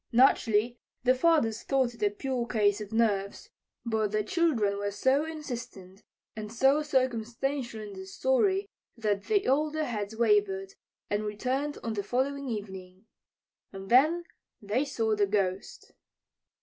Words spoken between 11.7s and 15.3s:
on the following evening. And then they saw the